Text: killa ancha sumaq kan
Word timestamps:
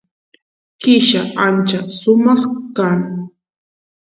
killa 0.81 1.21
ancha 1.47 1.79
sumaq 1.99 2.41
kan 2.75 2.99